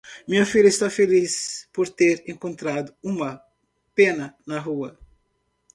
[0.27, 1.33] Minha filha está feliz
[1.71, 3.31] por ter encontrado uma
[3.95, 4.97] pena na rua.